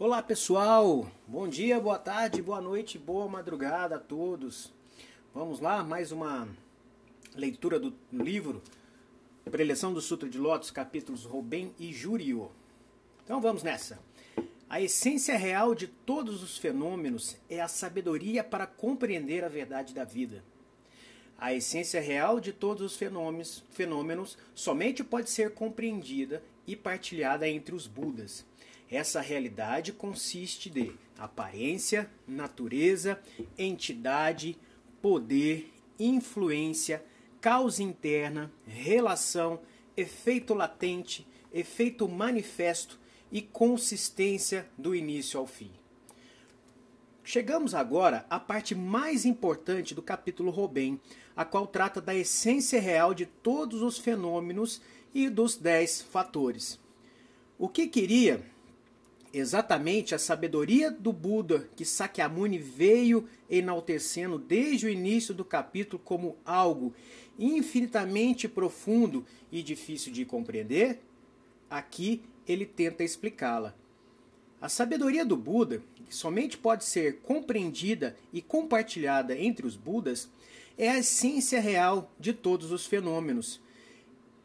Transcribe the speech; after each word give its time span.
Olá 0.00 0.22
pessoal, 0.22 1.10
bom 1.26 1.48
dia, 1.48 1.80
boa 1.80 1.98
tarde, 1.98 2.40
boa 2.40 2.60
noite, 2.60 2.96
boa 2.96 3.26
madrugada 3.26 3.96
a 3.96 3.98
todos. 3.98 4.72
Vamos 5.34 5.58
lá, 5.58 5.82
mais 5.82 6.12
uma 6.12 6.48
leitura 7.34 7.80
do 7.80 7.92
livro 8.12 8.62
Preleção 9.50 9.92
do 9.92 10.00
Sutra 10.00 10.28
de 10.28 10.38
Lotus, 10.38 10.70
capítulos 10.70 11.24
Robem 11.24 11.74
e 11.80 11.92
Júrio. 11.92 12.48
Então 13.24 13.40
vamos 13.40 13.64
nessa. 13.64 13.98
A 14.70 14.80
essência 14.80 15.36
real 15.36 15.74
de 15.74 15.88
todos 15.88 16.44
os 16.44 16.56
fenômenos 16.56 17.36
é 17.50 17.60
a 17.60 17.66
sabedoria 17.66 18.44
para 18.44 18.68
compreender 18.68 19.42
a 19.42 19.48
verdade 19.48 19.92
da 19.92 20.04
vida. 20.04 20.44
A 21.36 21.52
essência 21.52 22.00
real 22.00 22.38
de 22.38 22.52
todos 22.52 22.92
os 22.92 22.96
fenômenos, 22.96 23.64
fenômenos 23.72 24.38
somente 24.54 25.02
pode 25.02 25.28
ser 25.28 25.54
compreendida 25.54 26.40
e 26.68 26.76
partilhada 26.76 27.48
entre 27.48 27.74
os 27.74 27.88
Budas. 27.88 28.46
Essa 28.90 29.20
realidade 29.20 29.92
consiste 29.92 30.70
de 30.70 30.92
aparência, 31.18 32.10
natureza, 32.26 33.20
entidade, 33.58 34.56
poder, 35.02 35.70
influência, 35.98 37.04
causa 37.40 37.82
interna, 37.82 38.50
relação, 38.66 39.60
efeito 39.96 40.54
latente, 40.54 41.26
efeito 41.52 42.08
manifesto 42.08 42.98
e 43.30 43.42
consistência 43.42 44.66
do 44.78 44.94
início 44.94 45.38
ao 45.38 45.46
fim. 45.46 45.70
Chegamos 47.22 47.74
agora 47.74 48.24
à 48.30 48.40
parte 48.40 48.74
mais 48.74 49.26
importante 49.26 49.94
do 49.94 50.00
capítulo 50.00 50.50
Robem, 50.50 50.98
a 51.36 51.44
qual 51.44 51.66
trata 51.66 52.00
da 52.00 52.14
essência 52.14 52.80
real 52.80 53.12
de 53.12 53.26
todos 53.26 53.82
os 53.82 53.98
fenômenos 53.98 54.80
e 55.12 55.28
dos 55.28 55.56
dez 55.56 56.00
fatores. 56.00 56.80
O 57.58 57.68
que 57.68 57.86
queria 57.86 58.42
exatamente 59.32 60.14
a 60.14 60.18
sabedoria 60.18 60.90
do 60.90 61.12
Buda 61.12 61.68
que 61.76 61.84
Sakyamuni 61.84 62.58
veio 62.58 63.28
enaltecendo 63.48 64.38
desde 64.38 64.86
o 64.86 64.90
início 64.90 65.34
do 65.34 65.44
capítulo 65.44 66.00
como 66.04 66.36
algo 66.44 66.94
infinitamente 67.38 68.48
profundo 68.48 69.24
e 69.50 69.62
difícil 69.62 70.12
de 70.12 70.24
compreender, 70.24 71.00
aqui 71.70 72.22
ele 72.46 72.66
tenta 72.66 73.04
explicá-la. 73.04 73.74
A 74.60 74.68
sabedoria 74.68 75.24
do 75.24 75.36
Buda, 75.36 75.82
que 75.94 76.14
somente 76.14 76.58
pode 76.58 76.84
ser 76.84 77.18
compreendida 77.18 78.16
e 78.32 78.42
compartilhada 78.42 79.38
entre 79.38 79.66
os 79.66 79.76
Budas, 79.76 80.28
é 80.76 80.88
a 80.88 80.98
essência 80.98 81.60
real 81.60 82.10
de 82.18 82.32
todos 82.32 82.72
os 82.72 82.84
fenômenos. 82.84 83.60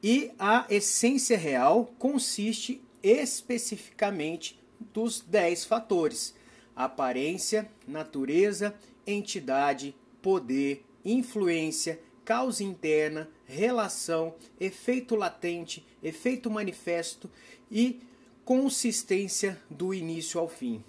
E 0.04 0.32
a 0.38 0.68
essência 0.70 1.38
real 1.38 1.94
consiste 1.98 2.82
especificamente 3.02 4.63
dos 4.94 5.22
dez 5.22 5.66
fatores: 5.66 6.34
aparência, 6.76 7.70
natureza, 7.88 8.76
entidade, 9.06 9.96
poder, 10.22 10.86
influência, 11.04 12.00
causa 12.24 12.64
interna, 12.64 13.30
relação, 13.46 14.36
efeito 14.60 15.16
latente, 15.16 15.86
efeito 16.02 16.50
manifesto 16.50 17.30
e 17.70 18.02
consistência 18.46 19.62
do 19.70 19.94
início 19.94 20.40
ao 20.40 20.48
fim. 20.48 20.84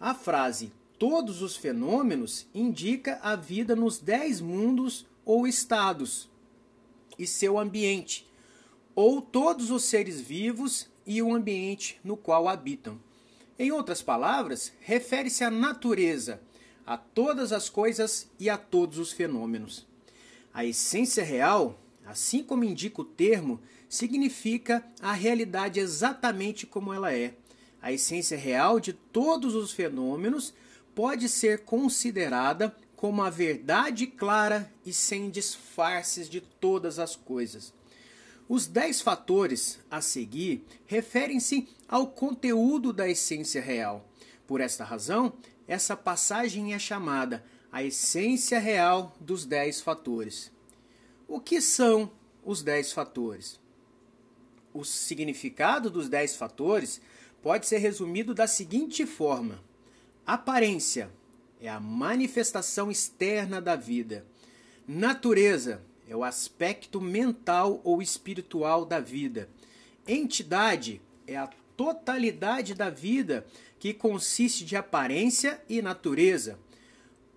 A 0.00 0.14
frase 0.14 0.72
todos 0.98 1.42
os 1.42 1.56
fenômenos 1.56 2.46
indica 2.54 3.18
a 3.22 3.36
vida 3.36 3.76
nos 3.76 3.98
dez 3.98 4.40
mundos 4.40 5.06
ou 5.24 5.46
estados 5.46 6.28
e 7.18 7.26
seu 7.26 7.58
ambiente, 7.58 8.26
ou 8.94 9.20
todos 9.20 9.70
os 9.70 9.84
seres 9.84 10.20
vivos 10.20 10.88
e 11.06 11.22
o 11.22 11.32
ambiente 11.34 12.00
no 12.02 12.16
qual 12.16 12.48
habitam. 12.48 12.98
Em 13.58 13.72
outras 13.72 14.00
palavras, 14.00 14.72
refere-se 14.80 15.42
à 15.42 15.50
natureza, 15.50 16.40
a 16.86 16.96
todas 16.96 17.52
as 17.52 17.68
coisas 17.68 18.30
e 18.38 18.48
a 18.48 18.56
todos 18.56 18.98
os 18.98 19.10
fenômenos. 19.10 19.84
A 20.54 20.64
essência 20.64 21.24
real, 21.24 21.76
assim 22.06 22.44
como 22.44 22.62
indica 22.62 23.00
o 23.00 23.04
termo, 23.04 23.60
significa 23.88 24.86
a 25.00 25.12
realidade 25.12 25.80
exatamente 25.80 26.66
como 26.66 26.92
ela 26.92 27.12
é. 27.12 27.34
A 27.82 27.92
essência 27.92 28.38
real 28.38 28.78
de 28.78 28.92
todos 28.92 29.56
os 29.56 29.72
fenômenos 29.72 30.54
pode 30.94 31.28
ser 31.28 31.64
considerada 31.64 32.76
como 32.94 33.22
a 33.22 33.30
verdade 33.30 34.06
clara 34.06 34.72
e 34.86 34.92
sem 34.92 35.30
disfarces 35.30 36.28
de 36.28 36.40
todas 36.40 37.00
as 37.00 37.16
coisas. 37.16 37.72
Os 38.48 38.66
dez 38.66 39.02
fatores 39.02 39.78
a 39.90 40.00
seguir 40.00 40.64
referem-se 40.86 41.68
ao 41.86 42.06
conteúdo 42.06 42.94
da 42.94 43.06
essência 43.06 43.60
real. 43.60 44.08
Por 44.46 44.62
esta 44.62 44.84
razão, 44.84 45.34
essa 45.66 45.94
passagem 45.94 46.72
é 46.72 46.78
chamada 46.78 47.44
a 47.70 47.82
essência 47.82 48.58
real 48.58 49.14
dos 49.20 49.44
dez 49.44 49.82
fatores. 49.82 50.50
O 51.28 51.38
que 51.38 51.60
são 51.60 52.10
os 52.42 52.62
dez 52.62 52.90
fatores? 52.90 53.60
O 54.72 54.82
significado 54.82 55.90
dos 55.90 56.08
dez 56.08 56.34
fatores 56.34 57.02
pode 57.42 57.66
ser 57.66 57.78
resumido 57.78 58.32
da 58.32 58.46
seguinte 58.46 59.04
forma: 59.04 59.62
aparência 60.26 61.10
é 61.60 61.68
a 61.68 61.78
manifestação 61.78 62.90
externa 62.90 63.60
da 63.60 63.76
vida, 63.76 64.24
natureza 64.86 65.82
é 66.08 66.16
o 66.16 66.24
aspecto 66.24 67.00
mental 67.00 67.80
ou 67.84 68.00
espiritual 68.00 68.84
da 68.84 68.98
vida, 68.98 69.48
entidade 70.06 71.02
é 71.26 71.36
a 71.36 71.50
totalidade 71.76 72.74
da 72.74 72.88
vida 72.88 73.46
que 73.78 73.92
consiste 73.92 74.64
de 74.64 74.74
aparência 74.74 75.62
e 75.68 75.82
natureza. 75.82 76.58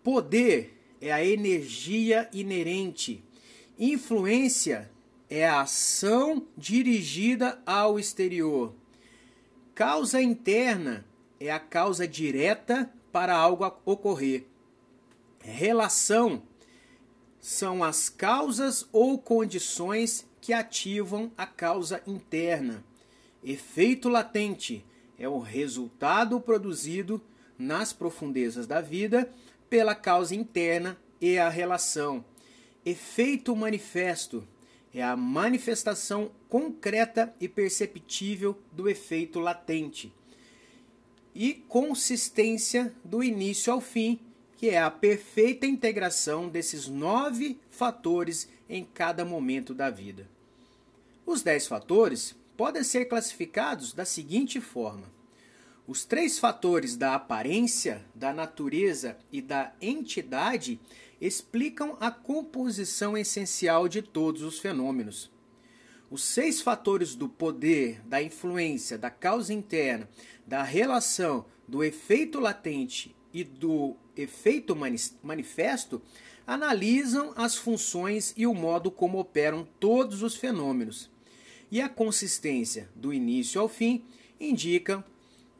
Poder 0.03 0.77
é 0.99 1.11
a 1.11 1.23
energia 1.23 2.29
inerente. 2.33 3.23
Influência 3.77 4.89
é 5.29 5.47
a 5.47 5.61
ação 5.61 6.47
dirigida 6.57 7.61
ao 7.65 7.99
exterior. 7.99 8.73
Causa 9.75 10.21
interna 10.21 11.05
é 11.39 11.51
a 11.51 11.59
causa 11.59 12.07
direta 12.07 12.91
para 13.11 13.35
algo 13.35 13.65
ocorrer. 13.85 14.45
Relação 15.39 16.41
são 17.41 17.83
as 17.83 18.07
causas 18.07 18.87
ou 18.93 19.17
condições 19.17 20.27
que 20.39 20.53
ativam 20.53 21.31
a 21.35 21.47
causa 21.47 22.01
interna. 22.05 22.83
Efeito 23.43 24.07
latente 24.07 24.85
é 25.17 25.27
o 25.27 25.39
resultado 25.39 26.39
produzido 26.39 27.19
nas 27.57 27.91
profundezas 27.91 28.67
da 28.67 28.79
vida 28.79 29.33
pela 29.67 29.95
causa 29.95 30.35
interna 30.35 30.95
e 31.19 31.39
a 31.39 31.49
relação. 31.49 32.23
Efeito 32.85 33.55
manifesto 33.55 34.47
é 34.93 35.01
a 35.01 35.15
manifestação 35.15 36.31
concreta 36.47 37.33
e 37.39 37.47
perceptível 37.47 38.57
do 38.71 38.87
efeito 38.87 39.39
latente. 39.39 40.13
E 41.33 41.53
consistência 41.53 42.93
do 43.03 43.23
início 43.23 43.71
ao 43.71 43.79
fim, 43.79 44.19
que 44.61 44.69
é 44.69 44.79
a 44.79 44.91
perfeita 44.91 45.65
integração 45.65 46.47
desses 46.47 46.87
nove 46.87 47.59
fatores 47.71 48.47
em 48.69 48.85
cada 48.85 49.25
momento 49.25 49.73
da 49.73 49.89
vida. 49.89 50.29
Os 51.25 51.41
dez 51.41 51.65
fatores 51.65 52.35
podem 52.55 52.83
ser 52.83 53.05
classificados 53.05 53.91
da 53.91 54.05
seguinte 54.05 54.61
forma: 54.61 55.11
os 55.87 56.05
três 56.05 56.37
fatores 56.37 56.95
da 56.95 57.15
aparência, 57.15 58.05
da 58.13 58.31
natureza 58.31 59.17
e 59.31 59.41
da 59.41 59.73
entidade 59.81 60.79
explicam 61.19 61.97
a 61.99 62.11
composição 62.11 63.17
essencial 63.17 63.87
de 63.87 64.03
todos 64.03 64.43
os 64.43 64.59
fenômenos. 64.59 65.31
Os 66.07 66.23
seis 66.23 66.61
fatores 66.61 67.15
do 67.15 67.27
poder, 67.27 67.99
da 68.05 68.21
influência, 68.21 68.95
da 68.95 69.09
causa 69.09 69.55
interna, 69.55 70.07
da 70.45 70.61
relação, 70.61 71.47
do 71.67 71.83
efeito 71.83 72.39
latente 72.39 73.15
e 73.33 73.43
do 73.43 73.95
efeito 74.15 74.75
manifesto 75.23 76.01
analisam 76.45 77.33
as 77.35 77.55
funções 77.55 78.33
e 78.35 78.45
o 78.45 78.53
modo 78.53 78.91
como 78.91 79.19
operam 79.19 79.67
todos 79.79 80.23
os 80.23 80.35
fenômenos. 80.35 81.09
E 81.71 81.79
a 81.79 81.87
consistência 81.87 82.89
do 82.95 83.13
início 83.13 83.61
ao 83.61 83.69
fim 83.69 84.03
indica, 84.39 85.05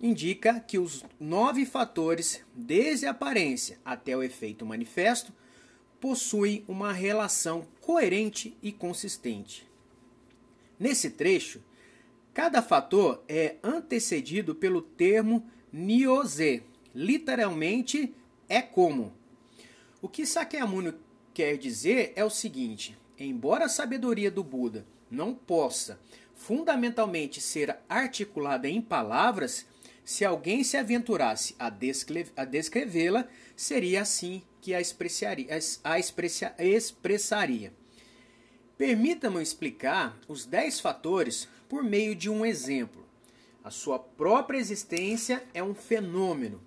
indica 0.02 0.60
que 0.60 0.78
os 0.78 1.06
nove 1.20 1.66
fatores, 1.66 2.42
desde 2.54 3.06
a 3.06 3.12
aparência 3.12 3.80
até 3.86 4.16
o 4.16 4.24
efeito 4.24 4.66
manifesto, 4.66 5.32
possuem 6.00 6.66
uma 6.68 6.92
relação 6.92 7.68
coerente 7.80 8.58
e 8.62 8.72
consistente. 8.72 9.70
Nesse 10.80 11.12
trecho, 11.12 11.64
cada 12.34 12.62
fator 12.62 13.24
é 13.30 13.58
antecedido 13.64 14.56
pelo 14.56 14.82
termo 14.82 15.48
niose, 15.72 16.64
literalmente 16.94 18.14
é 18.52 18.62
como. 18.62 19.14
O 20.02 20.10
que 20.10 20.26
Sakyamuni 20.26 20.94
quer 21.34 21.58
dizer 21.58 22.12
é 22.18 22.26
o 22.26 22.30
seguinte: 22.30 22.98
embora 23.18 23.66
a 23.66 23.70
sabedoria 23.70 24.30
do 24.30 24.44
Buda 24.44 24.86
não 25.10 25.34
possa 25.34 25.98
fundamentalmente 26.36 27.40
ser 27.40 27.78
articulada 27.88 28.68
em 28.68 28.82
palavras, 28.82 29.66
Se 30.04 30.26
alguém 30.26 30.64
se 30.64 30.76
aventurasse 30.78 31.56
a, 31.60 31.68
a 32.36 32.46
descrevê-la, 32.46 33.28
seria 33.56 34.02
assim 34.02 34.42
que 34.60 34.74
a 34.74 34.82
expressaria. 34.82 35.48
A 35.84 36.00
expressaria. 36.66 37.72
Permita-me 38.78 39.42
explicar 39.42 40.20
os 40.28 40.46
dez 40.46 40.80
fatores 40.80 41.48
por 41.70 41.84
meio 41.84 42.16
de 42.16 42.30
um 42.30 42.44
exemplo. 42.44 43.06
A 43.64 43.70
sua 43.70 44.00
própria 44.00 44.58
existência 44.58 45.44
é 45.54 45.62
um 45.64 45.76
fenômeno. 45.76 46.60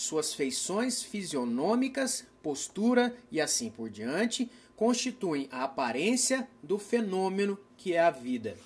Suas 0.00 0.32
feições 0.32 1.02
fisionômicas, 1.02 2.24
postura 2.40 3.16
e 3.32 3.40
assim 3.40 3.68
por 3.68 3.90
diante 3.90 4.48
constituem 4.76 5.48
a 5.50 5.64
aparência 5.64 6.48
do 6.62 6.78
fenômeno 6.78 7.58
que 7.76 7.94
é 7.94 7.98
a 7.98 8.08
vida. 8.12 8.56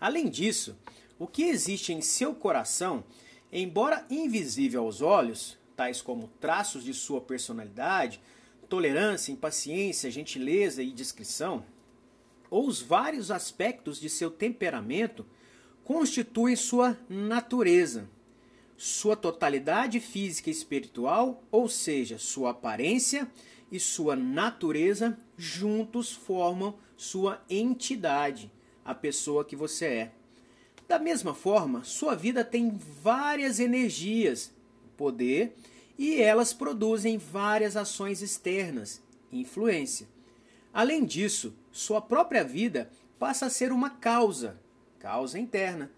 Além 0.00 0.30
disso, 0.30 0.74
o 1.18 1.26
que 1.26 1.42
existe 1.42 1.92
em 1.92 2.00
seu 2.00 2.34
coração, 2.34 3.04
embora 3.52 4.06
invisível 4.08 4.84
aos 4.84 5.02
olhos, 5.02 5.58
tais 5.76 6.00
como 6.00 6.28
traços 6.40 6.84
de 6.84 6.94
sua 6.94 7.20
personalidade, 7.20 8.18
tolerância, 8.66 9.30
impaciência, 9.30 10.10
gentileza 10.10 10.82
e 10.82 10.90
discrição, 10.90 11.62
ou 12.48 12.66
os 12.66 12.80
vários 12.80 13.30
aspectos 13.30 14.00
de 14.00 14.08
seu 14.08 14.30
temperamento, 14.30 15.26
constituem 15.84 16.56
sua 16.56 16.96
natureza, 17.10 18.08
sua 18.78 19.16
totalidade 19.16 19.98
física 19.98 20.48
e 20.48 20.52
espiritual, 20.52 21.42
ou 21.50 21.68
seja, 21.68 22.16
sua 22.16 22.50
aparência 22.50 23.28
e 23.72 23.80
sua 23.80 24.14
natureza 24.14 25.18
juntos 25.36 26.12
formam 26.12 26.78
sua 26.96 27.42
entidade, 27.50 28.52
a 28.84 28.94
pessoa 28.94 29.44
que 29.44 29.56
você 29.56 29.84
é. 29.86 30.12
Da 30.86 30.96
mesma 30.96 31.34
forma, 31.34 31.82
sua 31.82 32.14
vida 32.14 32.44
tem 32.44 32.78
várias 33.02 33.58
energias, 33.58 34.54
poder, 34.96 35.56
e 35.98 36.22
elas 36.22 36.52
produzem 36.52 37.18
várias 37.18 37.76
ações 37.76 38.22
externas, 38.22 39.02
influência. 39.32 40.06
Além 40.72 41.04
disso, 41.04 41.52
sua 41.72 42.00
própria 42.00 42.44
vida 42.44 42.88
passa 43.18 43.46
a 43.46 43.50
ser 43.50 43.72
uma 43.72 43.90
causa, 43.90 44.60
causa 45.00 45.36
interna, 45.36 45.90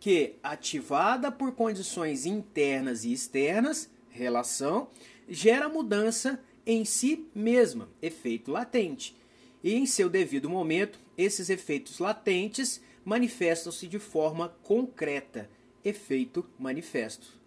que, 0.00 0.36
ativada 0.42 1.30
por 1.30 1.52
condições 1.52 2.26
internas 2.26 3.04
e 3.04 3.12
externas, 3.12 3.90
relação, 4.10 4.88
gera 5.28 5.68
mudança 5.68 6.40
em 6.66 6.84
si 6.84 7.26
mesma, 7.34 7.88
efeito 8.00 8.50
latente. 8.50 9.16
E 9.62 9.74
em 9.74 9.86
seu 9.86 10.08
devido 10.08 10.48
momento, 10.48 10.98
esses 11.16 11.50
efeitos 11.50 11.98
latentes 11.98 12.80
manifestam-se 13.04 13.88
de 13.88 13.98
forma 13.98 14.50
concreta, 14.62 15.50
efeito 15.84 16.44
manifesto. 16.58 17.38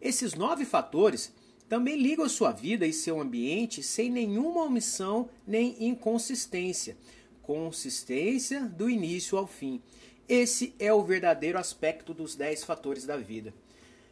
Esses 0.00 0.34
nove 0.34 0.64
fatores 0.64 1.32
também 1.68 1.96
ligam 1.96 2.28
sua 2.28 2.52
vida 2.52 2.86
e 2.86 2.92
seu 2.92 3.20
ambiente 3.20 3.82
sem 3.82 4.10
nenhuma 4.10 4.64
omissão 4.64 5.28
nem 5.46 5.76
inconsistência. 5.84 6.96
Consistência 7.42 8.60
do 8.60 8.88
início 8.88 9.36
ao 9.36 9.46
fim. 9.46 9.82
Esse 10.28 10.74
é 10.78 10.92
o 10.92 11.02
verdadeiro 11.02 11.58
aspecto 11.58 12.14
dos 12.14 12.34
dez 12.34 12.62
fatores 12.64 13.04
da 13.04 13.16
vida. 13.16 13.52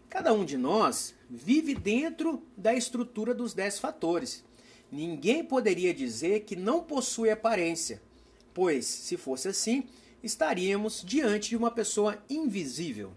Cada 0.09 0.33
um 0.33 0.45
de 0.45 0.57
nós 0.57 1.15
vive 1.29 1.75
dentro 1.75 2.43
da 2.57 2.75
estrutura 2.75 3.33
dos 3.33 3.55
dez 3.55 3.79
fatores. 3.79 4.45
Ninguém 4.91 5.45
poderia 5.45 5.95
dizer 5.95 6.41
que 6.41 6.57
não 6.57 6.83
possui 6.83 7.31
aparência, 7.31 8.03
pois, 8.53 8.87
se 8.87 9.17
fosse 9.17 9.47
assim, 9.47 9.85
estaríamos 10.21 11.05
diante 11.07 11.51
de 11.51 11.57
uma 11.57 11.71
pessoa 11.71 12.23
invisível. 12.29 13.12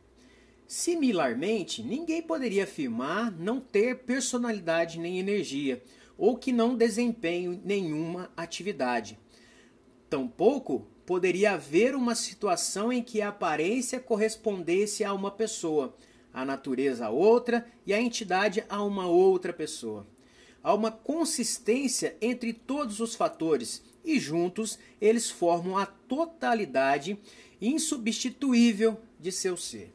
Similarmente, 0.67 1.81
ninguém 1.81 2.21
poderia 2.21 2.63
afirmar 2.63 3.31
não 3.31 3.59
ter 3.59 4.03
personalidade 4.03 4.99
nem 4.99 5.19
energia, 5.19 5.83
ou 6.15 6.37
que 6.37 6.51
não 6.51 6.75
desempenhe 6.75 7.59
nenhuma 7.65 8.31
atividade. 8.37 9.17
Tampouco 10.09 10.87
poderia 11.05 11.53
haver 11.53 11.95
uma 11.95 12.15
situação 12.15 12.91
em 12.91 13.01
que 13.01 13.21
a 13.21 13.29
aparência 13.29 13.99
correspondesse 13.99 15.03
a 15.03 15.13
uma 15.13 15.31
pessoa, 15.31 15.95
a 16.33 16.45
natureza 16.45 17.05
a 17.07 17.09
outra 17.09 17.65
e 17.85 17.93
a 17.93 18.01
entidade 18.01 18.63
a 18.69 18.81
uma 18.83 19.07
outra 19.07 19.53
pessoa. 19.53 20.07
Há 20.63 20.73
uma 20.73 20.91
consistência 20.91 22.15
entre 22.21 22.53
todos 22.53 22.99
os 22.99 23.15
fatores 23.15 23.83
e 24.03 24.19
juntos 24.19 24.79
eles 24.99 25.29
formam 25.29 25.77
a 25.77 25.85
totalidade 25.85 27.17
insubstituível 27.61 28.99
de 29.19 29.31
seu 29.31 29.57
ser. 29.57 29.93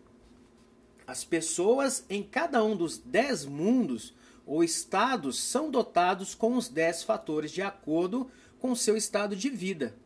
As 1.06 1.25
pessoas 1.25 2.04
em 2.08 2.22
cada 2.22 2.62
um 2.62 2.76
dos 2.76 2.99
dez 2.99 3.46
mundos 3.46 4.14
ou 4.46 4.62
estados 4.62 5.38
são 5.38 5.70
dotados 5.70 6.34
com 6.34 6.54
os 6.54 6.69
dez 6.69 7.02
fatores 7.02 7.50
de 7.50 7.62
acordo 7.62 8.31
com 8.58 8.75
seu 8.75 8.96
estado 8.96 9.34
de 9.34 9.49
vida. 9.49 9.96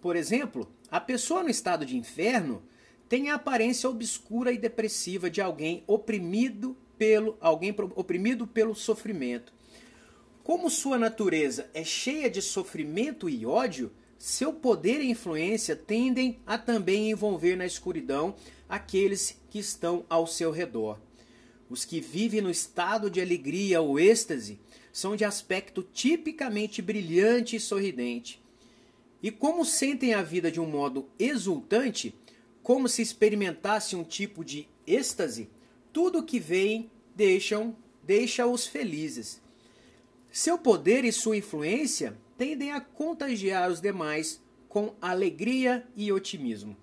Por 0.00 0.16
exemplo, 0.16 0.68
a 0.90 0.98
pessoa 0.98 1.42
no 1.42 1.50
estado 1.50 1.84
de 1.84 1.96
inferno 1.96 2.62
tem 3.08 3.28
a 3.28 3.34
aparência 3.34 3.90
obscura 3.90 4.52
e 4.52 4.58
depressiva 4.58 5.28
de 5.28 5.40
alguém 5.40 5.82
oprimido 5.86 6.76
pelo 6.96 7.36
alguém 7.40 7.74
oprimido 7.94 8.46
pelo 8.46 8.74
sofrimento. 8.74 9.52
Como 10.42 10.70
sua 10.70 10.98
natureza 10.98 11.70
é 11.74 11.84
cheia 11.84 12.30
de 12.30 12.40
sofrimento 12.40 13.28
e 13.28 13.44
ódio, 13.44 13.92
seu 14.18 14.52
poder 14.52 15.00
e 15.00 15.10
influência 15.10 15.74
tendem 15.74 16.38
a 16.46 16.58
também 16.58 17.10
envolver 17.10 17.56
na 17.56 17.66
escuridão 17.66 18.34
aqueles 18.68 19.38
que 19.50 19.58
estão 19.58 20.04
ao 20.08 20.26
seu 20.26 20.50
redor. 20.50 20.98
Os 21.68 21.84
que 21.84 22.00
vivem 22.00 22.40
no 22.40 22.50
estado 22.50 23.10
de 23.10 23.20
alegria 23.20 23.80
ou 23.80 23.98
êxtase 23.98 24.58
são 24.92 25.14
de 25.14 25.24
aspecto 25.24 25.82
tipicamente 25.82 26.82
brilhante 26.82 27.56
e 27.56 27.60
sorridente. 27.60 28.39
E 29.22 29.30
como 29.30 29.64
sentem 29.64 30.14
a 30.14 30.22
vida 30.22 30.50
de 30.50 30.60
um 30.60 30.66
modo 30.66 31.08
exultante, 31.18 32.14
como 32.62 32.88
se 32.88 33.02
experimentasse 33.02 33.96
um 33.96 34.04
tipo 34.04 34.44
de 34.44 34.68
êxtase, 34.86 35.48
tudo 35.92 36.20
o 36.20 36.22
que 36.22 36.38
veem 36.38 36.90
deixam 37.14 37.76
deixa-os 38.02 38.66
felizes. 38.66 39.40
Seu 40.30 40.56
poder 40.56 41.04
e 41.04 41.12
sua 41.12 41.36
influência 41.36 42.16
tendem 42.38 42.72
a 42.72 42.80
contagiar 42.80 43.70
os 43.70 43.80
demais 43.80 44.40
com 44.68 44.94
alegria 45.00 45.86
e 45.96 46.12
otimismo. 46.12 46.76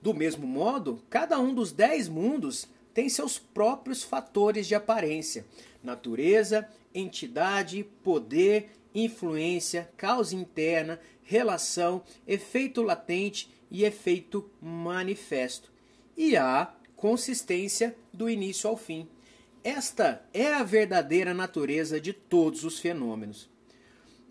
Do 0.00 0.14
mesmo 0.14 0.46
modo, 0.46 1.02
cada 1.10 1.38
um 1.38 1.54
dos 1.54 1.72
dez 1.72 2.08
mundos 2.08 2.66
tem 2.94 3.08
seus 3.08 3.38
próprios 3.38 4.02
fatores 4.02 4.66
de 4.66 4.74
aparência: 4.74 5.46
natureza, 5.82 6.68
entidade, 6.94 7.84
poder, 8.02 8.70
influência, 8.94 9.90
causa 9.96 10.34
interna, 10.34 10.98
relação, 11.28 12.02
efeito 12.26 12.82
latente 12.82 13.50
e 13.70 13.84
efeito 13.84 14.50
manifesto. 14.62 15.70
E 16.16 16.38
a 16.38 16.72
consistência 16.96 17.94
do 18.10 18.30
início 18.30 18.68
ao 18.68 18.78
fim. 18.78 19.06
Esta 19.62 20.24
é 20.32 20.54
a 20.54 20.64
verdadeira 20.64 21.34
natureza 21.34 22.00
de 22.00 22.14
todos 22.14 22.64
os 22.64 22.78
fenômenos. 22.78 23.46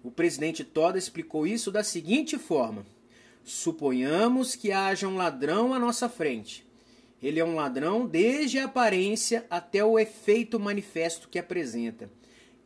O 0.03 0.09
presidente 0.09 0.63
Toda 0.63 0.97
explicou 0.97 1.45
isso 1.45 1.71
da 1.71 1.83
seguinte 1.83 2.35
forma: 2.35 2.83
Suponhamos 3.43 4.55
que 4.55 4.71
haja 4.71 5.07
um 5.07 5.17
ladrão 5.17 5.75
à 5.75 5.79
nossa 5.79 6.09
frente. 6.09 6.65
Ele 7.21 7.39
é 7.39 7.45
um 7.45 7.55
ladrão 7.55 8.07
desde 8.07 8.57
a 8.57 8.65
aparência 8.65 9.45
até 9.51 9.85
o 9.85 9.99
efeito 9.99 10.59
manifesto 10.59 11.29
que 11.29 11.37
apresenta. 11.37 12.09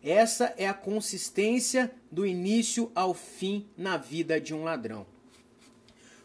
Essa 0.03 0.53
é 0.57 0.67
a 0.67 0.73
consistência 0.73 1.91
do 2.11 2.25
início 2.25 2.91
ao 2.95 3.13
fim 3.13 3.67
na 3.77 3.97
vida 3.97 4.41
de 4.41 4.53
um 4.53 4.63
ladrão. 4.63 5.05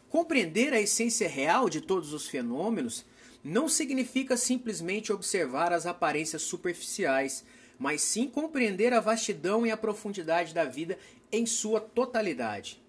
Compreender 0.09 0.73
a 0.73 0.80
essência 0.80 1.28
real 1.28 1.68
de 1.68 1.83
todos 1.83 2.14
os 2.14 2.26
fenômenos 2.26 3.04
não 3.45 3.68
significa 3.68 4.35
simplesmente 4.37 5.12
observar 5.12 5.75
as 5.75 5.85
aparências 5.85 6.40
superficiais, 6.42 7.45
mas 7.78 8.00
sim 8.00 8.28
compreender 8.28 8.95
a 8.95 9.00
vastidão 9.00 9.66
e 9.66 9.71
a 9.71 9.76
profundidade 9.76 10.54
da 10.54 10.64
vida 10.64 10.99
em 11.30 11.45
sua 11.45 11.78
totalidade. 11.78 12.83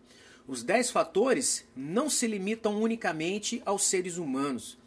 Os 0.47 0.63
dez 0.63 0.89
fatores 0.89 1.65
não 1.75 2.09
se 2.09 2.25
limitam 2.25 2.81
unicamente 2.81 3.61
aos 3.65 3.83
seres 3.83 4.15
humanos. 4.15 4.77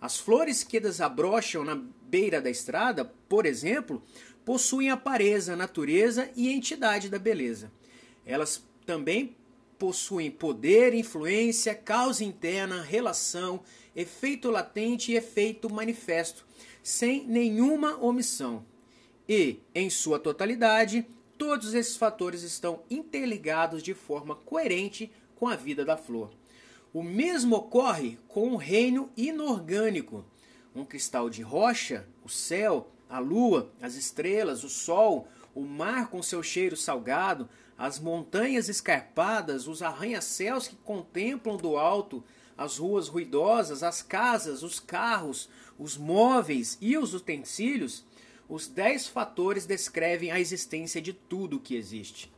As 0.00 0.18
flores 0.18 0.64
que 0.64 0.80
desabrocham 0.80 1.64
na 1.64 1.80
beira 2.02 2.40
da 2.40 2.50
estrada, 2.50 3.04
por 3.28 3.46
exemplo, 3.46 4.02
possuem 4.44 4.90
a 4.90 4.96
pareza, 4.96 5.56
natureza 5.56 6.30
e 6.36 6.50
entidade 6.52 7.08
da 7.08 7.18
beleza. 7.18 7.72
Elas 8.26 8.62
também 8.84 9.36
possuem 9.78 10.30
poder, 10.30 10.94
influência, 10.94 11.74
causa 11.74 12.24
interna, 12.24 12.82
relação, 12.82 13.62
efeito 13.94 14.50
latente 14.50 15.12
e 15.12 15.16
efeito 15.16 15.72
manifesto, 15.72 16.46
sem 16.82 17.26
nenhuma 17.26 17.96
omissão. 18.02 18.64
E, 19.28 19.60
em 19.74 19.88
sua 19.88 20.18
totalidade, 20.18 21.06
todos 21.38 21.74
esses 21.74 21.96
fatores 21.96 22.42
estão 22.42 22.82
interligados 22.90 23.82
de 23.82 23.94
forma 23.94 24.34
coerente 24.34 25.10
com 25.34 25.48
a 25.48 25.56
vida 25.56 25.84
da 25.84 25.96
flor. 25.96 26.30
O 26.92 27.02
mesmo 27.02 27.56
ocorre 27.56 28.18
com 28.28 28.50
o 28.50 28.56
reino 28.56 29.10
inorgânico. 29.16 30.24
um 30.76 30.84
cristal 30.84 31.30
de 31.30 31.40
rocha, 31.40 32.06
o 32.24 32.28
céu, 32.28 32.93
a 33.14 33.20
lua, 33.20 33.70
as 33.80 33.94
estrelas, 33.94 34.64
o 34.64 34.68
sol, 34.68 35.28
o 35.54 35.60
mar 35.60 36.10
com 36.10 36.20
seu 36.20 36.42
cheiro 36.42 36.76
salgado, 36.76 37.48
as 37.78 38.00
montanhas 38.00 38.68
escarpadas, 38.68 39.68
os 39.68 39.82
arranha-céus 39.82 40.66
que 40.66 40.74
contemplam 40.74 41.56
do 41.56 41.76
alto, 41.76 42.24
as 42.58 42.78
ruas 42.78 43.06
ruidosas, 43.06 43.84
as 43.84 44.02
casas, 44.02 44.64
os 44.64 44.80
carros, 44.80 45.48
os 45.78 45.96
móveis 45.96 46.76
e 46.80 46.98
os 46.98 47.14
utensílios, 47.14 48.04
os 48.48 48.66
dez 48.66 49.06
fatores 49.06 49.64
descrevem 49.64 50.32
a 50.32 50.40
existência 50.40 51.00
de 51.00 51.12
tudo 51.12 51.58
o 51.58 51.60
que 51.60 51.76
existe. 51.76 52.32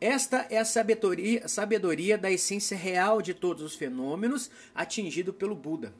Esta 0.00 0.48
é 0.50 0.58
a 0.58 0.64
sabedoria, 0.64 1.46
sabedoria 1.46 2.18
da 2.18 2.28
essência 2.28 2.76
real 2.76 3.22
de 3.22 3.34
todos 3.34 3.62
os 3.62 3.76
fenômenos 3.76 4.50
atingido 4.74 5.32
pelo 5.32 5.54
Buda. 5.54 5.94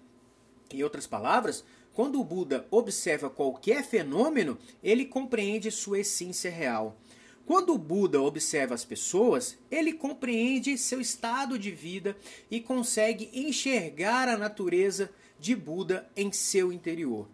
Em 0.72 0.82
outras 0.82 1.06
palavras, 1.06 1.64
quando 1.94 2.18
o 2.20 2.24
Buda 2.24 2.66
observa 2.70 3.28
qualquer 3.28 3.84
fenômeno, 3.84 4.58
ele 4.82 5.04
compreende 5.04 5.70
sua 5.70 6.00
essência 6.00 6.50
real. 6.50 6.96
Quando 7.44 7.74
o 7.74 7.78
Buda 7.78 8.20
observa 8.22 8.74
as 8.74 8.84
pessoas, 8.84 9.58
ele 9.70 9.92
compreende 9.92 10.78
seu 10.78 11.00
estado 11.00 11.58
de 11.58 11.70
vida 11.70 12.16
e 12.50 12.60
consegue 12.60 13.28
enxergar 13.32 14.28
a 14.28 14.38
natureza 14.38 15.10
de 15.38 15.54
Buda 15.54 16.08
em 16.16 16.32
seu 16.32 16.72
interior. 16.72 17.28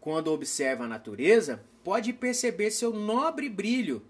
Quando 0.00 0.30
observa 0.30 0.84
a 0.84 0.88
natureza, 0.88 1.64
pode 1.82 2.12
perceber 2.12 2.70
seu 2.70 2.92
nobre 2.92 3.48
brilho 3.48 4.02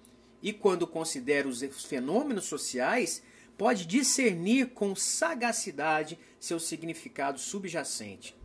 e, 0.42 0.52
quando 0.52 0.86
considera 0.86 1.48
os 1.48 1.62
fenômenos 1.84 2.44
sociais, 2.44 3.22
pode 3.56 3.86
discernir 3.86 4.68
com 4.68 4.94
sagacidade 4.94 6.18
seu 6.38 6.60
significado 6.60 7.38
subjacente. 7.38 8.36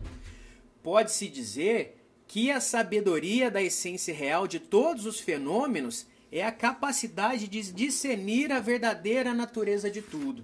Pode-se 0.84 1.30
dizer 1.30 1.98
que 2.28 2.52
a 2.52 2.60
sabedoria 2.60 3.50
da 3.50 3.62
essência 3.62 4.14
real 4.14 4.48
de 4.48 4.60
todos 4.60 5.06
os 5.06 5.20
fenômenos 5.20 6.06
é 6.32 6.44
a 6.44 6.52
capacidade 6.52 7.48
de 7.48 7.72
discernir 7.72 8.52
a 8.52 8.60
verdadeira 8.60 9.34
natureza 9.34 9.90
de 9.90 10.02
tudo. 10.02 10.44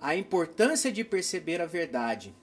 A 0.00 0.16
importância 0.16 0.90
de 0.90 1.04
perceber 1.04 1.60
a 1.60 1.66
verdade. 1.66 2.34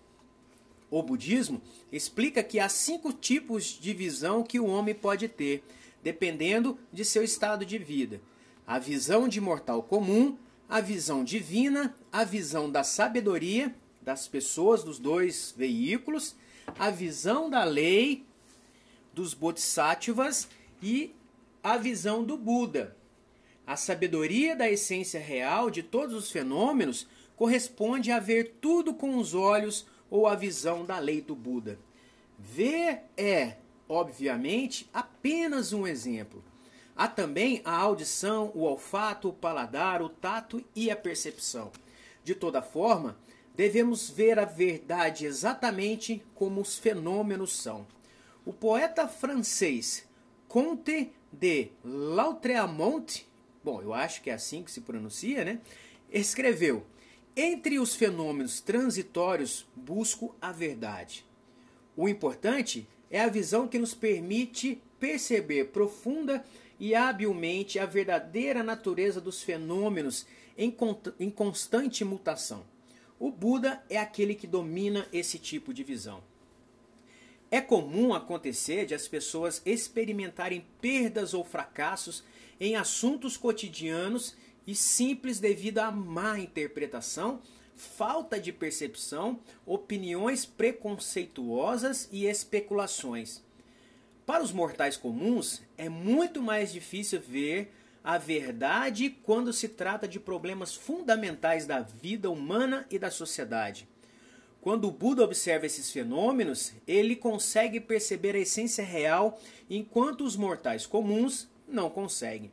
O 0.89 1.01
budismo 1.01 1.61
explica 1.91 2.43
que 2.43 2.59
há 2.59 2.69
cinco 2.69 3.11
tipos 3.11 3.77
de 3.79 3.93
visão 3.93 4.43
que 4.43 4.59
o 4.59 4.67
homem 4.67 4.95
pode 4.95 5.27
ter, 5.27 5.63
dependendo 6.03 6.77
de 6.93 7.03
seu 7.03 7.23
estado 7.23 7.65
de 7.65 7.77
vida: 7.77 8.21
a 8.65 8.77
visão 8.77 9.27
de 9.27 9.41
mortal 9.41 9.81
comum, 9.83 10.37
a 10.69 10.79
visão 10.79 11.23
divina, 11.23 11.95
a 12.11 12.23
visão 12.23 12.69
da 12.69 12.83
sabedoria 12.83 13.73
das 14.01 14.27
pessoas 14.27 14.83
dos 14.83 14.99
dois 14.99 15.53
veículos, 15.57 16.35
a 16.77 16.89
visão 16.89 17.49
da 17.49 17.63
lei 17.63 18.25
dos 19.13 19.33
bodhisattvas 19.33 20.47
e 20.81 21.15
a 21.63 21.77
visão 21.77 22.23
do 22.23 22.37
Buda. 22.37 22.95
A 23.65 23.75
sabedoria 23.75 24.55
da 24.55 24.69
essência 24.69 25.19
real 25.19 25.71
de 25.71 25.81
todos 25.81 26.13
os 26.15 26.29
fenômenos 26.29 27.07
corresponde 27.35 28.11
a 28.11 28.19
ver 28.19 28.57
tudo 28.61 28.93
com 28.93 29.17
os 29.17 29.33
olhos 29.33 29.87
ou 30.09 30.27
a 30.27 30.35
visão 30.35 30.85
da 30.85 30.99
lei 30.99 31.21
do 31.21 31.35
Buda. 31.35 31.79
Ver 32.37 33.01
é, 33.17 33.57
obviamente, 33.89 34.89
apenas 34.93 35.73
um 35.73 35.87
exemplo. 35.87 36.43
Há 36.95 37.07
também 37.07 37.61
a 37.65 37.75
audição, 37.75 38.51
o 38.53 38.61
olfato, 38.61 39.29
o 39.29 39.33
paladar, 39.33 40.01
o 40.01 40.09
tato 40.09 40.63
e 40.75 40.91
a 40.91 40.95
percepção. 40.95 41.71
De 42.23 42.33
toda 42.33 42.61
forma, 42.61 43.17
devemos 43.55 44.09
ver 44.09 44.37
a 44.39 44.45
verdade 44.45 45.25
exatamente 45.25 46.23
como 46.35 46.61
os 46.61 46.77
fenômenos 46.77 47.55
são. 47.55 47.87
O 48.45 48.53
poeta 48.53 49.07
francês 49.07 50.07
Comte 50.47 51.11
de 51.31 51.69
Lautréamont, 51.83 53.27
bom, 53.61 53.81
eu 53.81 53.93
acho 53.93 54.21
que 54.21 54.29
é 54.29 54.33
assim 54.33 54.63
que 54.63 54.71
se 54.71 54.79
pronuncia, 54.79 55.43
né? 55.43 55.59
Escreveu: 56.09 56.85
Entre 57.35 57.77
os 57.77 57.93
fenômenos 57.93 58.61
transitórios, 58.61 59.67
busco 59.75 60.33
a 60.41 60.53
verdade. 60.53 61.25
O 61.97 62.07
importante 62.07 62.87
é 63.11 63.19
a 63.19 63.27
visão 63.27 63.67
que 63.67 63.77
nos 63.77 63.93
permite 63.93 64.81
perceber 64.97 65.65
profunda 65.65 66.45
e 66.79 66.95
habilmente 66.95 67.79
a 67.79 67.85
verdadeira 67.85 68.63
natureza 68.63 69.19
dos 69.19 69.41
fenômenos 69.41 70.25
em, 70.57 70.73
em 71.19 71.29
constante 71.29 72.05
mutação. 72.05 72.65
O 73.17 73.31
Buda 73.31 73.83
é 73.89 73.97
aquele 73.97 74.35
que 74.35 74.45
domina 74.45 75.07
esse 75.13 75.39
tipo 75.39 75.73
de 75.73 75.83
visão. 75.83 76.21
É 77.49 77.61
comum 77.61 78.13
acontecer 78.13 78.85
de 78.85 78.93
as 78.93 79.07
pessoas 79.07 79.61
experimentarem 79.65 80.65
perdas 80.81 81.33
ou 81.33 81.43
fracassos 81.43 82.23
em 82.59 82.75
assuntos 82.75 83.37
cotidianos 83.37 84.35
e 84.67 84.75
simples 84.75 85.39
devido 85.39 85.79
à 85.79 85.91
má 85.91 86.39
interpretação, 86.39 87.41
falta 87.75 88.39
de 88.39 88.51
percepção, 88.51 89.39
opiniões 89.65 90.45
preconceituosas 90.45 92.09
e 92.11 92.25
especulações. 92.25 93.41
Para 94.25 94.43
os 94.43 94.51
mortais 94.51 94.97
comuns, 94.97 95.61
é 95.77 95.87
muito 95.87 96.41
mais 96.41 96.73
difícil 96.73 97.21
ver 97.21 97.71
a 98.05 98.19
verdade 98.19 99.09
quando 99.23 99.51
se 99.51 99.67
trata 99.67 100.07
de 100.07 100.19
problemas 100.19 100.75
fundamentais 100.75 101.65
da 101.65 101.81
vida 101.81 102.29
humana 102.29 102.85
e 102.91 102.99
da 102.99 103.09
sociedade. 103.09 103.89
Quando 104.61 104.87
o 104.87 104.91
Buda 104.91 105.23
observa 105.23 105.65
esses 105.65 105.89
fenômenos, 105.89 106.73
ele 106.87 107.15
consegue 107.15 107.79
perceber 107.79 108.35
a 108.35 108.39
essência 108.39 108.83
real, 108.83 109.41
enquanto 109.67 110.23
os 110.23 110.35
mortais 110.35 110.85
comuns 110.85 111.49
não 111.67 111.89
conseguem. 111.89 112.51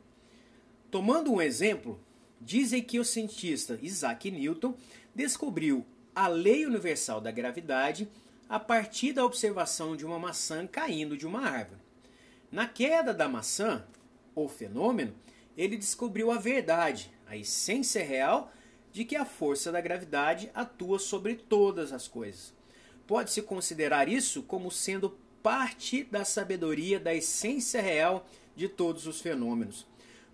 Tomando 0.89 1.31
um 1.31 1.39
exemplo, 1.39 1.99
dizem 2.41 2.81
que 2.81 2.97
o 2.97 3.05
cientista 3.05 3.77
Isaac 3.79 4.31
Newton 4.31 4.75
descobriu 5.13 5.85
a 6.15 6.27
lei 6.27 6.65
universal 6.65 7.21
da 7.21 7.29
gravidade 7.29 8.09
a 8.49 8.59
partir 8.59 9.13
da 9.13 9.23
observação 9.23 9.95
de 9.95 10.03
uma 10.03 10.17
maçã 10.17 10.65
caindo 10.65 11.15
de 11.15 11.27
uma 11.27 11.41
árvore. 11.41 11.81
Na 12.51 12.67
queda 12.67 13.13
da 13.13 13.29
maçã, 13.29 13.85
ou 14.35 14.49
fenômeno, 14.49 15.13
ele 15.57 15.77
descobriu 15.77 16.31
a 16.31 16.37
verdade, 16.37 17.11
a 17.27 17.37
essência 17.37 18.03
real 18.03 18.51
de 18.91 19.03
que 19.03 19.15
a 19.15 19.25
força 19.25 19.71
da 19.71 19.81
gravidade 19.81 20.51
atua 20.53 20.99
sobre 20.99 21.35
todas 21.35 21.91
as 21.91 22.07
coisas. 22.07 22.53
Pode-se 23.07 23.41
considerar 23.41 24.07
isso 24.07 24.43
como 24.43 24.71
sendo 24.71 25.17
parte 25.41 26.03
da 26.03 26.23
sabedoria 26.23 26.99
da 26.99 27.13
essência 27.13 27.81
real 27.81 28.27
de 28.55 28.69
todos 28.69 29.07
os 29.07 29.19
fenômenos. 29.19 29.85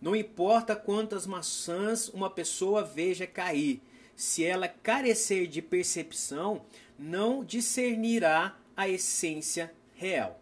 Não 0.02 0.16
importa 0.16 0.76
quantas 0.76 1.26
maçãs 1.26 2.10
uma 2.10 2.30
pessoa 2.30 2.84
veja 2.84 3.26
cair, 3.26 3.82
se 4.16 4.44
ela 4.44 4.68
carecer 4.68 5.48
de 5.48 5.62
percepção, 5.62 6.62
não 6.98 7.44
discernirá 7.44 8.58
a 8.76 8.88
essência 8.88 9.74
real. 9.96 10.40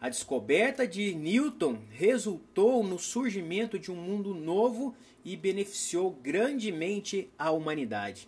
A 0.00 0.08
descoberta 0.08 0.88
de 0.88 1.14
Newton 1.14 1.78
resultou 1.90 2.82
no 2.82 2.98
surgimento 2.98 3.78
de 3.78 3.92
um 3.92 3.96
mundo 3.96 4.32
novo 4.32 4.94
e 5.22 5.36
beneficiou 5.36 6.10
grandemente 6.10 7.30
a 7.38 7.50
humanidade. 7.50 8.26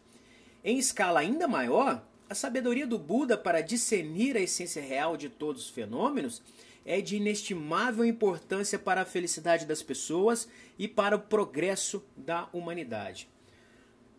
Em 0.63 0.77
escala 0.77 1.21
ainda 1.21 1.49
maior, 1.49 2.07
a 2.29 2.35
sabedoria 2.35 2.87
do 2.87 2.99
Buda 2.99 3.39
para 3.39 3.63
discernir 3.63 4.37
a 4.37 4.41
essência 4.41 4.83
real 4.83 5.17
de 5.17 5.31
todos 5.31 5.65
os 5.65 5.71
fenômenos 5.71 6.43
é 6.85 7.01
de 7.01 7.17
inestimável 7.17 8.05
importância 8.05 8.79
para 8.79 9.01
a 9.01 9.07
felicidade 9.07 9.65
das 9.65 9.83
pessoas 9.83 10.47
e 10.79 10.87
para 10.87 11.17
o 11.17 11.21
progresso 11.21 12.05
da 12.15 12.51
humanidade. 12.53 13.31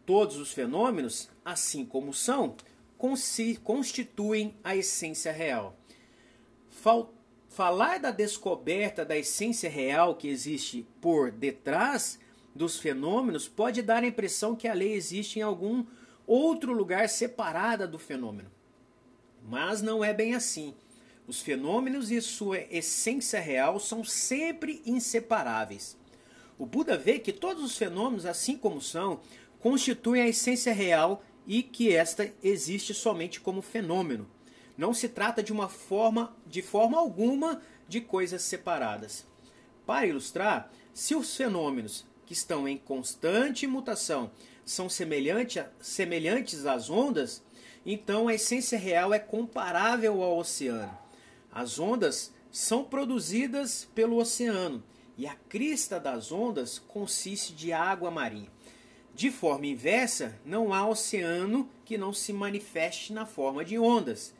Todos 0.07 0.37
os 0.37 0.51
fenômenos, 0.51 1.29
assim 1.45 1.85
como 1.85 2.13
são, 2.13 2.55
constituem 3.63 4.55
a 4.63 4.75
essência 4.75 5.31
real. 5.31 5.77
Falar 7.53 7.99
da 7.99 8.09
descoberta 8.09 9.05
da 9.05 9.15
essência 9.15 9.69
real 9.69 10.15
que 10.15 10.27
existe 10.27 10.87
por 10.99 11.29
detrás 11.29 12.17
dos 12.55 12.79
fenômenos 12.79 13.47
pode 13.47 13.83
dar 13.83 14.01
a 14.01 14.07
impressão 14.07 14.55
que 14.55 14.67
a 14.67 14.73
lei 14.73 14.93
existe 14.93 15.37
em 15.37 15.43
algum 15.43 15.85
outro 16.25 16.73
lugar 16.73 17.07
separada 17.09 17.87
do 17.87 17.99
fenômeno. 17.99 18.49
Mas 19.47 19.83
não 19.83 20.03
é 20.03 20.11
bem 20.11 20.33
assim. 20.33 20.73
Os 21.27 21.41
fenômenos 21.41 22.09
e 22.09 22.19
sua 22.23 22.57
essência 22.71 23.39
real 23.39 23.79
são 23.79 24.03
sempre 24.03 24.81
inseparáveis. 24.83 25.95
O 26.57 26.65
Buda 26.65 26.97
vê 26.97 27.19
que 27.19 27.31
todos 27.31 27.63
os 27.63 27.77
fenômenos, 27.77 28.25
assim 28.25 28.57
como 28.57 28.81
são, 28.81 29.21
constituem 29.59 30.23
a 30.23 30.27
essência 30.27 30.73
real 30.73 31.23
e 31.45 31.61
que 31.61 31.93
esta 31.93 32.33
existe 32.41 32.95
somente 32.95 33.39
como 33.39 33.61
fenômeno. 33.61 34.27
Não 34.77 34.93
se 34.93 35.07
trata 35.07 35.43
de 35.43 35.51
uma 35.51 35.69
forma, 35.69 36.35
de 36.47 36.61
forma 36.61 36.97
alguma, 36.97 37.61
de 37.87 38.01
coisas 38.01 38.41
separadas. 38.41 39.25
Para 39.85 40.07
ilustrar, 40.07 40.71
se 40.93 41.15
os 41.15 41.35
fenômenos 41.35 42.05
que 42.25 42.33
estão 42.33 42.67
em 42.67 42.77
constante 42.77 43.67
mutação 43.67 44.31
são 44.65 44.89
semelhante 44.89 45.59
a, 45.59 45.69
semelhantes 45.79 46.65
às 46.65 46.89
ondas, 46.89 47.43
então 47.85 48.27
a 48.27 48.33
essência 48.33 48.77
real 48.77 49.13
é 49.13 49.19
comparável 49.19 50.23
ao 50.23 50.37
oceano. 50.37 50.97
As 51.51 51.77
ondas 51.79 52.33
são 52.49 52.83
produzidas 52.83 53.87
pelo 53.93 54.17
oceano 54.17 54.83
e 55.17 55.27
a 55.27 55.35
crista 55.35 55.99
das 55.99 56.31
ondas 56.31 56.79
consiste 56.79 57.53
de 57.53 57.71
água 57.71 58.09
marinha. 58.09 58.49
De 59.13 59.29
forma 59.29 59.67
inversa, 59.67 60.39
não 60.43 60.73
há 60.73 60.87
oceano 60.87 61.69
que 61.85 61.97
não 61.97 62.11
se 62.11 62.33
manifeste 62.33 63.13
na 63.13 63.25
forma 63.25 63.63
de 63.63 63.77
ondas. 63.77 64.33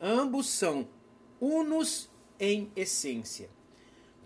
Ambos 0.00 0.48
são 0.48 0.88
unos 1.40 2.10
em 2.38 2.70
essência. 2.76 3.48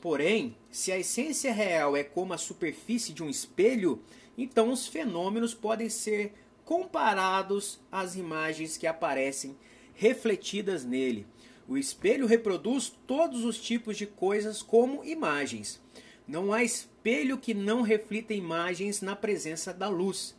Porém, 0.00 0.57
se 0.71 0.91
a 0.91 0.99
essência 0.99 1.53
real 1.53 1.97
é 1.97 2.03
como 2.03 2.33
a 2.33 2.39
superfície 2.39 3.12
de 3.12 3.23
um 3.23 3.29
espelho, 3.29 4.03
então 4.37 4.71
os 4.71 4.87
fenômenos 4.87 5.53
podem 5.55 5.89
ser 5.91 6.33
comparados 6.65 7.81
às 7.91 8.17
imagens 8.17 8.77
que 8.77 8.87
aparecem 8.87 9.57
refletidas 9.95 10.85
nele. 10.85 11.27
O 11.69 11.77
espelho 11.77 12.27
reproduz 12.27 12.93
todos 13.07 13.45
os 13.45 13.61
tipos 13.61 13.97
de 13.97 14.07
coisas 14.07 14.62
como 14.62 15.05
imagens. 15.05 15.81
Não 16.27 16.53
há 16.53 16.65
espelho 16.65 17.39
que 17.39 17.53
não 17.53 17.83
reflita 17.83 18.33
imagens 18.33 19.03
na 19.03 19.15
presença 19.15 19.73
da 19.75 19.89
luz. 19.89 20.35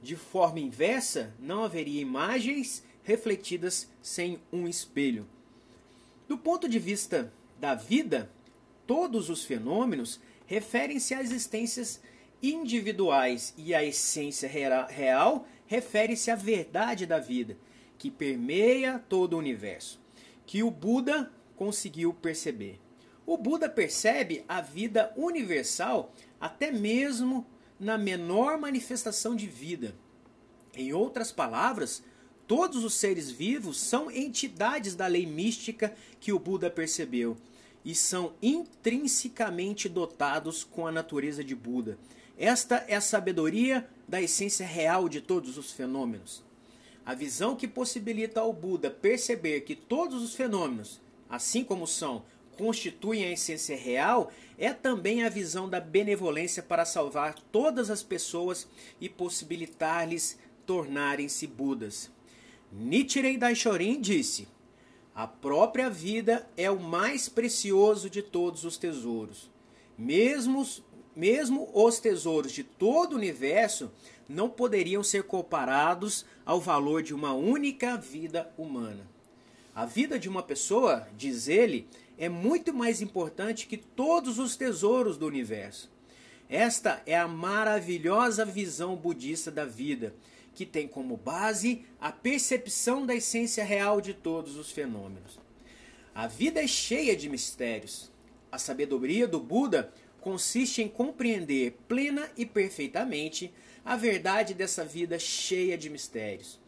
De 0.00 0.16
forma 0.16 0.60
inversa, 0.60 1.34
não 1.38 1.64
haveria 1.64 2.00
imagens 2.00 2.84
refletidas 3.02 3.88
sem 4.02 4.40
um 4.52 4.68
espelho. 4.68 5.26
Do 6.28 6.38
ponto 6.38 6.68
de 6.68 6.78
vista 6.78 7.32
da 7.58 7.74
vida, 7.74 8.30
todos 8.86 9.28
os 9.28 9.44
fenômenos 9.44 10.20
referem-se 10.46 11.14
a 11.14 11.20
existências 11.20 12.00
individuais 12.42 13.54
e 13.56 13.74
a 13.74 13.84
essência 13.84 14.48
real 14.48 15.46
refere-se 15.66 16.30
à 16.30 16.34
verdade 16.34 17.06
da 17.06 17.18
vida, 17.18 17.56
que 17.96 18.10
permeia 18.10 18.98
todo 19.08 19.34
o 19.34 19.38
universo, 19.38 20.00
que 20.46 20.62
o 20.62 20.70
Buda 20.70 21.30
conseguiu 21.54 22.12
perceber. 22.12 22.80
O 23.26 23.36
Buda 23.36 23.68
percebe 23.68 24.44
a 24.48 24.60
vida 24.60 25.12
universal 25.16 26.12
até 26.40 26.72
mesmo 26.72 27.46
na 27.78 27.96
menor 27.96 28.58
manifestação 28.58 29.36
de 29.36 29.46
vida. 29.46 29.94
Em 30.74 30.92
outras 30.92 31.30
palavras, 31.30 32.02
todos 32.50 32.82
os 32.82 32.94
seres 32.94 33.30
vivos 33.30 33.78
são 33.78 34.10
entidades 34.10 34.96
da 34.96 35.06
lei 35.06 35.24
mística 35.24 35.94
que 36.18 36.32
o 36.32 36.38
Buda 36.40 36.68
percebeu 36.68 37.36
e 37.84 37.94
são 37.94 38.32
intrinsecamente 38.42 39.88
dotados 39.88 40.64
com 40.64 40.84
a 40.84 40.90
natureza 40.90 41.44
de 41.44 41.54
Buda. 41.54 41.96
Esta 42.36 42.84
é 42.88 42.96
a 42.96 43.00
sabedoria 43.00 43.88
da 44.08 44.20
essência 44.20 44.66
real 44.66 45.08
de 45.08 45.20
todos 45.20 45.56
os 45.56 45.70
fenômenos. 45.70 46.42
A 47.06 47.14
visão 47.14 47.54
que 47.54 47.68
possibilita 47.68 48.40
ao 48.40 48.52
Buda 48.52 48.90
perceber 48.90 49.60
que 49.60 49.76
todos 49.76 50.20
os 50.20 50.34
fenômenos, 50.34 51.00
assim 51.28 51.62
como 51.62 51.86
são, 51.86 52.24
constituem 52.58 53.26
a 53.26 53.30
essência 53.30 53.76
real 53.76 54.32
é 54.58 54.72
também 54.72 55.22
a 55.22 55.28
visão 55.28 55.68
da 55.68 55.78
benevolência 55.78 56.64
para 56.64 56.84
salvar 56.84 57.34
todas 57.52 57.90
as 57.90 58.02
pessoas 58.02 58.66
e 59.00 59.08
possibilitar-lhes 59.08 60.36
tornarem-se 60.66 61.46
Budas. 61.46 62.10
Nichiren 62.72 63.38
Daishorin 63.38 64.00
disse: 64.00 64.48
A 65.14 65.26
própria 65.26 65.90
vida 65.90 66.48
é 66.56 66.70
o 66.70 66.78
mais 66.78 67.28
precioso 67.28 68.08
de 68.08 68.22
todos 68.22 68.64
os 68.64 68.76
tesouros. 68.76 69.50
Mesmo, 69.98 70.66
mesmo 71.14 71.68
os 71.74 71.98
tesouros 71.98 72.52
de 72.52 72.62
todo 72.64 73.12
o 73.12 73.16
universo 73.16 73.90
não 74.28 74.48
poderiam 74.48 75.02
ser 75.02 75.24
comparados 75.24 76.24
ao 76.46 76.60
valor 76.60 77.02
de 77.02 77.12
uma 77.12 77.32
única 77.32 77.96
vida 77.96 78.52
humana. 78.56 79.06
A 79.74 79.84
vida 79.84 80.18
de 80.18 80.28
uma 80.28 80.42
pessoa, 80.42 81.08
diz 81.16 81.48
ele, 81.48 81.88
é 82.16 82.28
muito 82.28 82.72
mais 82.72 83.00
importante 83.00 83.66
que 83.66 83.76
todos 83.76 84.38
os 84.38 84.56
tesouros 84.56 85.16
do 85.16 85.26
universo. 85.26 85.90
Esta 86.48 87.02
é 87.06 87.16
a 87.16 87.28
maravilhosa 87.28 88.44
visão 88.44 88.96
budista 88.96 89.50
da 89.50 89.64
vida, 89.64 90.14
que 90.60 90.66
tem 90.66 90.86
como 90.86 91.16
base 91.16 91.86
a 91.98 92.12
percepção 92.12 93.06
da 93.06 93.14
essência 93.14 93.64
real 93.64 93.98
de 93.98 94.12
todos 94.12 94.58
os 94.58 94.70
fenômenos. 94.70 95.40
A 96.14 96.26
vida 96.26 96.62
é 96.62 96.66
cheia 96.66 97.16
de 97.16 97.30
mistérios. 97.30 98.12
A 98.52 98.58
sabedoria 98.58 99.26
do 99.26 99.40
Buda 99.40 99.90
consiste 100.20 100.82
em 100.82 100.88
compreender 100.88 101.78
plena 101.88 102.30
e 102.36 102.44
perfeitamente 102.44 103.50
a 103.82 103.96
verdade 103.96 104.52
dessa 104.52 104.84
vida 104.84 105.18
cheia 105.18 105.78
de 105.78 105.88
mistérios. 105.88 106.60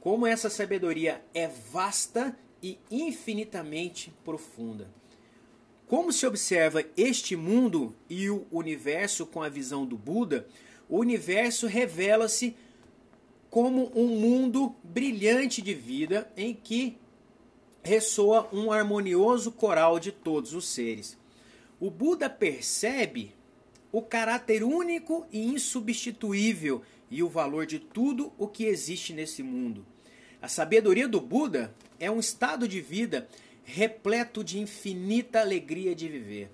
Como 0.00 0.26
essa 0.26 0.50
sabedoria 0.50 1.24
é 1.32 1.46
vasta 1.46 2.36
e 2.60 2.80
infinitamente 2.90 4.12
profunda. 4.24 4.90
Como 5.86 6.12
se 6.12 6.26
observa 6.26 6.84
este 6.96 7.36
mundo 7.36 7.94
e 8.10 8.28
o 8.28 8.44
universo 8.50 9.24
com 9.24 9.40
a 9.40 9.48
visão 9.48 9.86
do 9.86 9.96
Buda, 9.96 10.48
o 10.88 10.98
universo 10.98 11.68
revela-se 11.68 12.56
como 13.56 13.90
um 13.94 14.06
mundo 14.06 14.76
brilhante 14.84 15.62
de 15.62 15.72
vida 15.72 16.30
em 16.36 16.52
que 16.52 16.98
ressoa 17.82 18.46
um 18.52 18.70
harmonioso 18.70 19.50
coral 19.50 19.98
de 19.98 20.12
todos 20.12 20.52
os 20.52 20.68
seres. 20.68 21.16
O 21.80 21.90
Buda 21.90 22.28
percebe 22.28 23.34
o 23.90 24.02
caráter 24.02 24.62
único 24.62 25.26
e 25.32 25.46
insubstituível 25.46 26.82
e 27.10 27.22
o 27.22 27.30
valor 27.30 27.64
de 27.64 27.78
tudo 27.78 28.30
o 28.36 28.46
que 28.46 28.66
existe 28.66 29.14
nesse 29.14 29.42
mundo. 29.42 29.86
A 30.42 30.48
sabedoria 30.48 31.08
do 31.08 31.18
Buda 31.18 31.74
é 31.98 32.10
um 32.10 32.20
estado 32.20 32.68
de 32.68 32.82
vida 32.82 33.26
repleto 33.64 34.44
de 34.44 34.58
infinita 34.58 35.40
alegria 35.40 35.94
de 35.94 36.08
viver. 36.10 36.50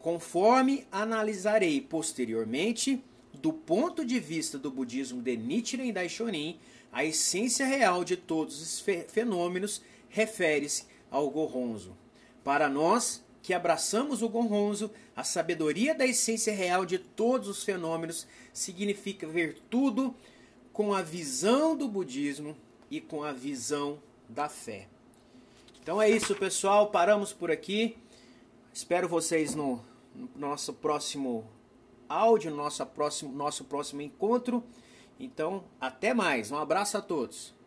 Conforme 0.00 0.84
analisarei 0.90 1.80
posteriormente, 1.80 3.04
do 3.40 3.52
ponto 3.52 4.04
de 4.04 4.18
vista 4.18 4.58
do 4.58 4.70
budismo 4.70 5.22
de 5.22 5.36
Nichiren 5.36 5.92
Daishonin, 5.92 6.58
a 6.92 7.04
essência 7.04 7.66
real 7.66 8.04
de 8.04 8.16
todos 8.16 8.60
os 8.60 8.80
fenômenos 9.08 9.82
refere-se 10.08 10.86
ao 11.10 11.30
Gohonzo. 11.30 11.96
Para 12.42 12.68
nós 12.68 13.22
que 13.42 13.54
abraçamos 13.54 14.22
o 14.22 14.28
Gohonzo, 14.28 14.90
a 15.14 15.22
sabedoria 15.22 15.94
da 15.94 16.06
essência 16.06 16.52
real 16.52 16.84
de 16.84 16.98
todos 16.98 17.48
os 17.48 17.62
fenômenos 17.62 18.26
significa 18.52 19.26
ver 19.26 19.58
tudo 19.70 20.14
com 20.72 20.92
a 20.92 21.02
visão 21.02 21.76
do 21.76 21.88
budismo 21.88 22.56
e 22.90 23.00
com 23.00 23.22
a 23.22 23.32
visão 23.32 24.00
da 24.28 24.48
fé. 24.48 24.86
Então 25.82 26.00
é 26.00 26.10
isso, 26.10 26.34
pessoal. 26.34 26.90
Paramos 26.90 27.32
por 27.32 27.50
aqui. 27.50 27.96
Espero 28.72 29.08
vocês 29.08 29.54
no, 29.54 29.82
no 30.14 30.28
nosso 30.36 30.72
próximo 30.74 31.48
áudio, 32.08 32.50
no 32.50 32.56
nosso 32.56 32.84
próximo, 32.86 33.32
nosso 33.32 33.64
próximo 33.64 34.00
encontro. 34.00 34.62
Então, 35.18 35.64
até 35.80 36.14
mais. 36.14 36.50
Um 36.50 36.58
abraço 36.58 36.96
a 36.96 37.00
todos. 37.00 37.57